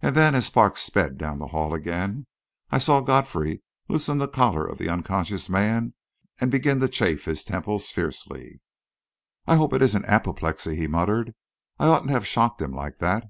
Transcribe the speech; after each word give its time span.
And 0.00 0.14
then, 0.14 0.36
as 0.36 0.48
Parks 0.48 0.78
sped 0.80 1.18
down 1.18 1.40
the 1.40 1.48
hall 1.48 1.74
again, 1.74 2.28
I 2.70 2.78
saw 2.78 3.00
Godfrey 3.00 3.62
loosen 3.88 4.18
the 4.18 4.28
collar 4.28 4.64
of 4.64 4.78
the 4.78 4.88
unconscious 4.88 5.48
man 5.48 5.94
and 6.40 6.52
begin 6.52 6.78
to 6.78 6.88
chafe 6.88 7.24
his 7.24 7.42
temples 7.42 7.90
fiercely. 7.90 8.60
"I 9.44 9.56
hope 9.56 9.72
it 9.72 9.82
isn't 9.82 10.04
apoplexy," 10.04 10.76
he 10.76 10.86
muttered. 10.86 11.34
"I 11.80 11.86
oughtn't 11.88 12.10
to 12.10 12.14
have 12.14 12.24
shocked 12.24 12.62
him 12.62 12.70
like 12.74 12.98
that." 12.98 13.26